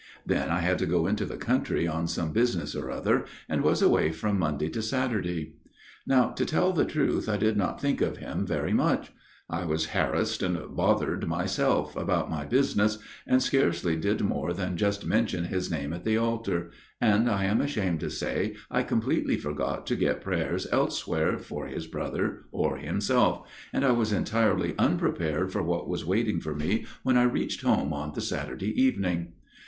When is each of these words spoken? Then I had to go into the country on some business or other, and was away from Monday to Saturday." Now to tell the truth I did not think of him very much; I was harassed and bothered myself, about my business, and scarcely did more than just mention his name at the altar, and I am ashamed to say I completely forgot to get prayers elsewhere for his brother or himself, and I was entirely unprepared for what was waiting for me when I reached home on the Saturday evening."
Then 0.25 0.49
I 0.49 0.61
had 0.61 0.79
to 0.79 0.87
go 0.87 1.05
into 1.05 1.25
the 1.27 1.37
country 1.37 1.85
on 1.87 2.07
some 2.07 2.33
business 2.33 2.73
or 2.75 2.89
other, 2.89 3.23
and 3.47 3.61
was 3.61 3.83
away 3.83 4.11
from 4.11 4.39
Monday 4.39 4.67
to 4.69 4.81
Saturday." 4.81 5.53
Now 6.07 6.29
to 6.31 6.43
tell 6.43 6.73
the 6.73 6.85
truth 6.85 7.29
I 7.29 7.37
did 7.37 7.55
not 7.55 7.79
think 7.79 8.01
of 8.01 8.17
him 8.17 8.43
very 8.43 8.73
much; 8.73 9.11
I 9.47 9.63
was 9.63 9.89
harassed 9.89 10.41
and 10.41 10.75
bothered 10.75 11.27
myself, 11.27 11.95
about 11.95 12.31
my 12.31 12.45
business, 12.45 12.97
and 13.27 13.43
scarcely 13.43 13.95
did 13.95 14.21
more 14.23 14.53
than 14.53 14.75
just 14.75 15.05
mention 15.05 15.43
his 15.43 15.69
name 15.69 15.93
at 15.93 16.03
the 16.03 16.17
altar, 16.17 16.71
and 16.99 17.29
I 17.29 17.45
am 17.45 17.61
ashamed 17.61 17.99
to 17.99 18.09
say 18.09 18.55
I 18.71 18.81
completely 18.81 19.37
forgot 19.37 19.85
to 19.85 19.95
get 19.95 20.21
prayers 20.21 20.65
elsewhere 20.71 21.37
for 21.37 21.67
his 21.67 21.85
brother 21.85 22.45
or 22.51 22.77
himself, 22.77 23.47
and 23.71 23.85
I 23.85 23.91
was 23.91 24.11
entirely 24.11 24.73
unprepared 24.79 25.51
for 25.51 25.61
what 25.61 25.87
was 25.87 26.03
waiting 26.03 26.39
for 26.39 26.55
me 26.55 26.87
when 27.03 27.17
I 27.17 27.21
reached 27.21 27.61
home 27.61 27.93
on 27.93 28.13
the 28.15 28.21
Saturday 28.21 28.71
evening." 28.81 29.33